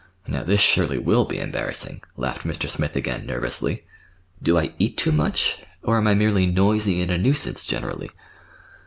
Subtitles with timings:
[0.27, 2.67] "Now this surely will be embarrassing," laughed Mr.
[2.67, 3.85] Smith again nervously.
[4.41, 8.09] "Do I eat too much, or am I merely noisy, and a nuisance generally?"